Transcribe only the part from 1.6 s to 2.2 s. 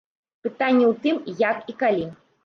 і калі.